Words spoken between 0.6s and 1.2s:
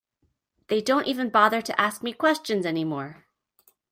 They don't